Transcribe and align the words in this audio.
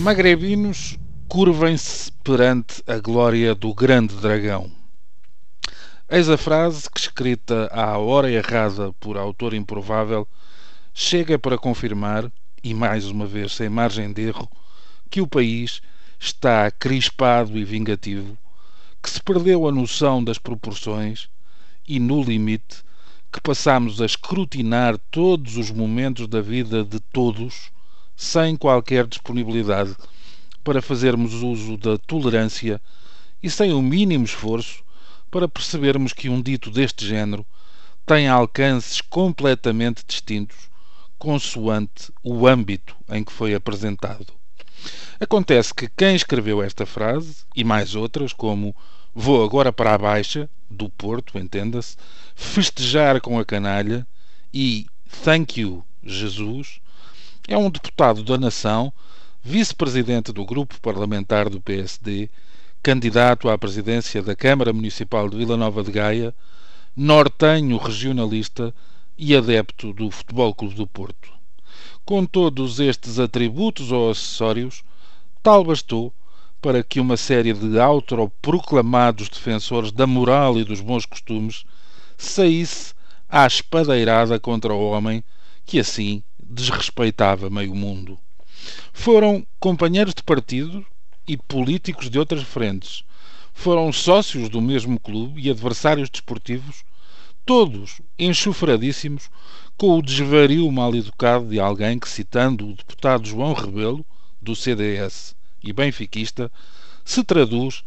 Magrebinos 0.00 0.96
curvem-se 1.26 2.12
perante 2.22 2.80
a 2.86 3.00
glória 3.00 3.52
do 3.52 3.74
grande 3.74 4.14
dragão. 4.14 4.70
Eis 6.08 6.28
a 6.28 6.38
frase 6.38 6.88
que, 6.88 7.00
escrita 7.00 7.68
à 7.72 7.98
hora 7.98 8.30
errada 8.30 8.92
por 9.00 9.16
autor 9.16 9.54
improvável, 9.54 10.26
chega 10.94 11.36
para 11.36 11.58
confirmar, 11.58 12.30
e 12.62 12.72
mais 12.72 13.06
uma 13.06 13.26
vez 13.26 13.52
sem 13.52 13.68
margem 13.68 14.12
de 14.12 14.22
erro, 14.22 14.48
que 15.10 15.20
o 15.20 15.26
país 15.26 15.82
está 16.18 16.70
crispado 16.70 17.58
e 17.58 17.64
vingativo, 17.64 18.38
que 19.02 19.10
se 19.10 19.20
perdeu 19.20 19.66
a 19.66 19.72
noção 19.72 20.22
das 20.22 20.38
proporções 20.38 21.28
e, 21.88 21.98
no 21.98 22.22
limite, 22.22 22.84
que 23.32 23.40
passamos 23.40 24.00
a 24.00 24.06
escrutinar 24.06 24.96
todos 25.10 25.56
os 25.56 25.72
momentos 25.72 26.28
da 26.28 26.40
vida 26.40 26.84
de 26.84 27.00
todos 27.00 27.72
sem 28.18 28.56
qualquer 28.56 29.06
disponibilidade 29.06 29.94
para 30.64 30.82
fazermos 30.82 31.34
uso 31.34 31.76
da 31.76 31.96
tolerância 31.96 32.82
e 33.40 33.48
sem 33.48 33.72
o 33.72 33.80
mínimo 33.80 34.24
esforço 34.24 34.82
para 35.30 35.46
percebermos 35.46 36.12
que 36.12 36.28
um 36.28 36.42
dito 36.42 36.68
deste 36.68 37.06
género 37.06 37.46
tem 38.04 38.26
alcances 38.26 39.00
completamente 39.00 40.04
distintos 40.04 40.68
consoante 41.16 42.12
o 42.20 42.44
âmbito 42.48 42.96
em 43.08 43.22
que 43.22 43.32
foi 43.32 43.54
apresentado. 43.54 44.32
Acontece 45.20 45.72
que 45.72 45.88
quem 45.88 46.16
escreveu 46.16 46.60
esta 46.60 46.84
frase, 46.84 47.44
e 47.54 47.62
mais 47.62 47.94
outras, 47.94 48.32
como 48.32 48.74
Vou 49.14 49.44
agora 49.44 49.72
para 49.72 49.94
a 49.94 49.98
Baixa, 49.98 50.50
do 50.68 50.88
Porto, 50.88 51.38
entenda-se, 51.38 51.96
festejar 52.34 53.20
com 53.20 53.38
a 53.38 53.44
canalha 53.44 54.06
e 54.52 54.86
Thank 55.24 55.60
you, 55.60 55.84
Jesus, 56.02 56.80
é 57.48 57.56
um 57.56 57.70
deputado 57.70 58.22
da 58.22 58.36
Nação, 58.36 58.92
vice-presidente 59.42 60.32
do 60.34 60.44
grupo 60.44 60.78
parlamentar 60.82 61.48
do 61.48 61.58
PSD, 61.58 62.28
candidato 62.82 63.48
à 63.48 63.56
presidência 63.56 64.22
da 64.22 64.36
Câmara 64.36 64.70
Municipal 64.70 65.30
de 65.30 65.38
Vila 65.38 65.56
Nova 65.56 65.82
de 65.82 65.90
Gaia, 65.90 66.34
nortenho 66.94 67.78
regionalista 67.78 68.74
e 69.16 69.34
adepto 69.34 69.94
do 69.94 70.10
Futebol 70.10 70.54
Clube 70.54 70.74
do 70.74 70.86
Porto. 70.86 71.32
Com 72.04 72.26
todos 72.26 72.80
estes 72.80 73.18
atributos 73.18 73.90
ou 73.92 74.10
acessórios, 74.10 74.84
tal 75.42 75.64
bastou 75.64 76.12
para 76.60 76.84
que 76.84 77.00
uma 77.00 77.16
série 77.16 77.54
de 77.54 77.80
autoproclamados 77.80 79.30
defensores 79.30 79.90
da 79.90 80.06
moral 80.06 80.58
e 80.58 80.64
dos 80.64 80.82
bons 80.82 81.06
costumes 81.06 81.64
saísse 82.18 82.92
à 83.26 83.46
espadeirada 83.46 84.38
contra 84.38 84.74
o 84.74 84.90
homem 84.90 85.24
que 85.64 85.78
assim 85.78 86.22
desrespeitava 86.48 87.50
meio 87.50 87.74
mundo. 87.74 88.18
Foram 88.92 89.46
companheiros 89.60 90.14
de 90.14 90.22
partido 90.22 90.84
e 91.26 91.36
políticos 91.36 92.08
de 92.08 92.18
outras 92.18 92.42
frentes. 92.42 93.04
Foram 93.52 93.92
sócios 93.92 94.48
do 94.48 94.60
mesmo 94.60 94.98
clube 94.98 95.42
e 95.42 95.50
adversários 95.50 96.08
desportivos, 96.08 96.84
todos 97.44 98.00
enxufradíssimos 98.18 99.30
com 99.76 99.98
o 99.98 100.02
desvario 100.02 100.70
mal 100.72 100.94
educado 100.94 101.48
de 101.48 101.60
alguém 101.60 101.98
que, 101.98 102.08
citando 102.08 102.68
o 102.68 102.74
deputado 102.74 103.28
João 103.28 103.52
Rebelo, 103.52 104.04
do 104.40 104.56
CDS 104.56 105.36
e 105.62 105.72
benfiquista, 105.72 106.50
se 107.04 107.22
traduz 107.22 107.82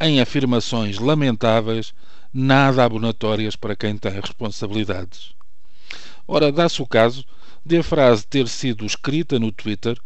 em 0.00 0.20
afirmações 0.20 0.98
lamentáveis, 0.98 1.94
nada 2.32 2.84
abonatórias 2.84 3.56
para 3.56 3.76
quem 3.76 3.96
tem 3.96 4.12
responsabilidades. 4.12 5.34
Ora, 6.28 6.50
dá-se 6.50 6.82
o 6.82 6.86
caso 6.86 7.24
de 7.64 7.78
a 7.78 7.82
frase 7.82 8.26
ter 8.26 8.48
sido 8.48 8.84
escrita 8.84 9.38
no 9.38 9.52
Twitter 9.52 9.98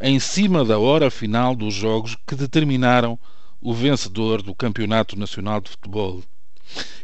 em 0.00 0.18
cima 0.20 0.64
da 0.64 0.78
hora 0.78 1.10
final 1.10 1.54
dos 1.54 1.74
jogos 1.74 2.16
que 2.26 2.34
determinaram 2.34 3.18
o 3.60 3.72
vencedor 3.72 4.42
do 4.42 4.54
Campeonato 4.54 5.18
Nacional 5.18 5.60
de 5.60 5.70
Futebol. 5.70 6.22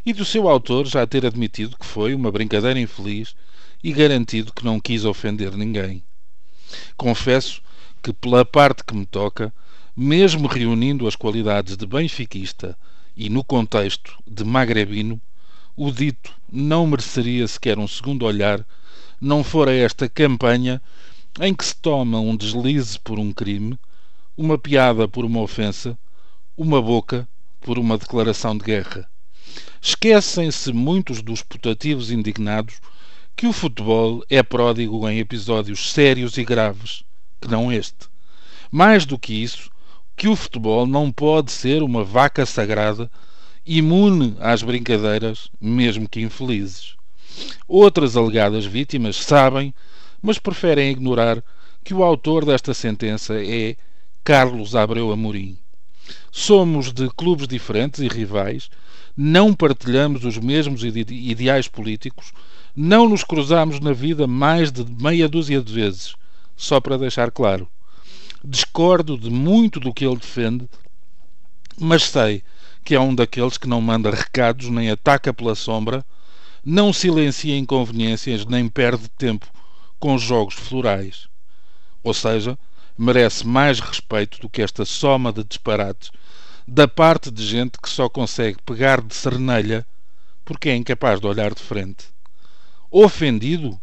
E 0.05 0.13
do 0.13 0.23
seu 0.23 0.47
autor 0.47 0.87
já 0.87 1.05
ter 1.05 1.25
admitido 1.25 1.77
que 1.77 1.85
foi 1.85 2.13
uma 2.13 2.31
brincadeira 2.31 2.79
infeliz 2.79 3.35
e 3.83 3.91
garantido 3.91 4.53
que 4.53 4.63
não 4.63 4.79
quis 4.79 5.05
ofender 5.05 5.51
ninguém. 5.55 6.03
Confesso 6.95 7.61
que, 8.01 8.13
pela 8.13 8.45
parte 8.45 8.83
que 8.83 8.95
me 8.95 9.05
toca, 9.05 9.53
mesmo 9.95 10.47
reunindo 10.47 11.07
as 11.07 11.15
qualidades 11.15 11.75
de 11.75 11.85
benfiquista 11.85 12.77
e 13.15 13.29
no 13.29 13.43
contexto 13.43 14.17
de 14.25 14.43
magrebino, 14.43 15.19
o 15.75 15.91
dito 15.91 16.33
não 16.51 16.85
mereceria 16.85 17.47
sequer 17.47 17.79
um 17.79 17.87
segundo 17.87 18.25
olhar, 18.25 18.65
não 19.19 19.43
fora 19.43 19.73
esta 19.73 20.09
campanha 20.09 20.81
em 21.39 21.53
que 21.53 21.65
se 21.65 21.75
toma 21.75 22.19
um 22.19 22.35
deslize 22.35 22.99
por 22.99 23.17
um 23.17 23.31
crime, 23.31 23.79
uma 24.35 24.57
piada 24.57 25.07
por 25.07 25.23
uma 25.23 25.41
ofensa, 25.41 25.97
uma 26.57 26.81
boca 26.81 27.27
por 27.59 27.77
uma 27.79 27.97
declaração 27.97 28.57
de 28.57 28.65
guerra. 28.65 29.09
Esquecem-se 29.81 30.73
muitos 30.73 31.21
dos 31.21 31.41
putativos 31.41 32.11
indignados 32.11 32.79
que 33.35 33.47
o 33.47 33.53
futebol 33.53 34.23
é 34.29 34.43
pródigo 34.43 35.07
em 35.09 35.19
episódios 35.19 35.91
sérios 35.91 36.37
e 36.37 36.43
graves, 36.43 37.03
que 37.39 37.47
não 37.47 37.71
este. 37.71 38.09
Mais 38.69 39.05
do 39.05 39.17
que 39.17 39.33
isso, 39.33 39.69
que 40.15 40.27
o 40.27 40.35
futebol 40.35 40.85
não 40.85 41.11
pode 41.11 41.51
ser 41.51 41.81
uma 41.81 42.03
vaca 42.03 42.45
sagrada 42.45 43.09
imune 43.65 44.35
às 44.39 44.63
brincadeiras, 44.63 45.49
mesmo 45.59 46.09
que 46.09 46.21
infelizes. 46.21 46.95
Outras 47.67 48.17
alegadas 48.17 48.65
vítimas 48.65 49.15
sabem, 49.15 49.73
mas 50.21 50.39
preferem 50.39 50.91
ignorar 50.91 51.43
que 51.83 51.93
o 51.93 52.03
autor 52.03 52.45
desta 52.45 52.73
sentença 52.73 53.35
é 53.43 53.75
Carlos 54.23 54.75
Abreu 54.75 55.11
Amorim. 55.11 55.57
Somos 56.31 56.91
de 56.91 57.09
clubes 57.09 57.47
diferentes 57.47 57.99
e 57.99 58.07
rivais, 58.07 58.69
não 59.15 59.53
partilhamos 59.53 60.25
os 60.25 60.37
mesmos 60.37 60.83
ideais 60.83 61.67
políticos, 61.67 62.31
não 62.75 63.07
nos 63.07 63.23
cruzamos 63.23 63.79
na 63.79 63.93
vida 63.93 64.27
mais 64.27 64.71
de 64.71 64.85
meia 64.85 65.27
dúzia 65.27 65.61
de 65.61 65.73
vezes, 65.73 66.15
só 66.55 66.79
para 66.79 66.97
deixar 66.97 67.31
claro. 67.31 67.67
Discordo 68.43 69.17
de 69.17 69.29
muito 69.29 69.79
do 69.79 69.93
que 69.93 70.05
ele 70.05 70.15
defende, 70.15 70.69
mas 71.79 72.03
sei 72.03 72.43
que 72.83 72.95
é 72.95 72.99
um 72.99 73.13
daqueles 73.13 73.57
que 73.57 73.67
não 73.67 73.81
manda 73.81 74.09
recados 74.11 74.69
nem 74.69 74.89
ataca 74.89 75.33
pela 75.33 75.55
sombra, 75.55 76.05
não 76.63 76.93
silencia 76.93 77.57
inconveniências 77.57 78.45
nem 78.45 78.67
perde 78.67 79.09
tempo 79.09 79.47
com 79.99 80.17
jogos 80.17 80.55
florais. 80.55 81.27
Ou 82.03 82.13
seja, 82.13 82.57
merece 82.97 83.45
mais 83.45 83.79
respeito 83.79 84.39
do 84.39 84.49
que 84.49 84.61
esta 84.61 84.85
soma 84.85 85.31
de 85.31 85.43
disparates 85.43 86.11
da 86.67 86.87
parte 86.87 87.31
de 87.31 87.45
gente 87.45 87.79
que 87.81 87.89
só 87.89 88.07
consegue 88.07 88.57
pegar 88.65 89.01
de 89.01 89.13
cernelha 89.15 89.85
porque 90.45 90.69
é 90.69 90.75
incapaz 90.75 91.19
de 91.19 91.27
olhar 91.27 91.53
de 91.53 91.61
frente. 91.61 92.05
Ofendido? 92.89 93.79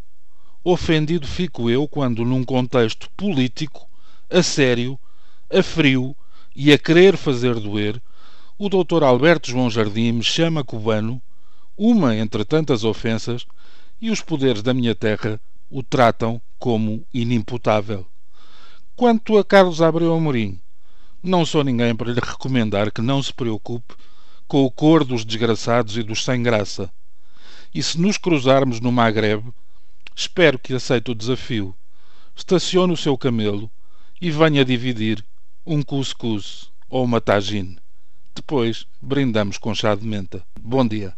Ofendido 0.62 1.26
fico 1.26 1.70
eu 1.70 1.88
quando, 1.88 2.24
num 2.24 2.44
contexto 2.44 3.10
político, 3.16 3.88
a 4.30 4.42
sério, 4.42 4.98
a 5.50 5.62
frio 5.62 6.16
e 6.54 6.72
a 6.72 6.78
querer 6.78 7.16
fazer 7.16 7.54
doer, 7.54 8.00
o 8.58 8.68
Dr. 8.68 9.04
Alberto 9.04 9.52
João 9.52 9.70
Jardim 9.70 10.10
me 10.10 10.22
chama 10.24 10.64
cubano, 10.64 11.22
uma 11.76 12.16
entre 12.16 12.44
tantas 12.44 12.82
ofensas, 12.82 13.46
e 14.00 14.10
os 14.10 14.20
poderes 14.20 14.62
da 14.62 14.74
minha 14.74 14.96
terra 14.96 15.40
o 15.70 15.80
tratam 15.80 16.42
como 16.58 17.06
inimputável. 17.14 18.04
Quanto 18.96 19.38
a 19.38 19.44
Carlos 19.44 19.80
Abreu 19.80 20.12
Amorim, 20.12 20.60
não 21.22 21.46
sou 21.46 21.62
ninguém 21.62 21.94
para 21.94 22.10
lhe 22.10 22.18
recomendar 22.18 22.90
que 22.90 23.00
não 23.00 23.22
se 23.22 23.32
preocupe 23.32 23.94
com 24.48 24.64
o 24.64 24.70
cor 24.70 25.04
dos 25.04 25.24
desgraçados 25.24 25.96
e 25.96 26.02
dos 26.02 26.24
sem 26.24 26.42
graça. 26.42 26.90
E 27.72 27.80
se 27.80 28.00
nos 28.00 28.18
cruzarmos 28.18 28.80
no 28.80 28.90
Magreb, 28.90 29.44
espero 30.16 30.58
que 30.58 30.74
aceite 30.74 31.12
o 31.12 31.14
desafio. 31.14 31.76
Estacione 32.34 32.92
o 32.92 32.96
seu 32.96 33.16
camelo 33.16 33.70
e 34.20 34.32
venha 34.32 34.64
dividir 34.64 35.24
um 35.64 35.80
cuscuz 35.80 36.72
ou 36.88 37.04
uma 37.04 37.20
tagine. 37.20 37.78
Depois 38.38 38.86
brindamos 39.02 39.58
com 39.58 39.74
chá 39.74 39.96
de 39.96 40.06
menta. 40.06 40.40
Bom 40.60 40.86
dia. 40.86 41.12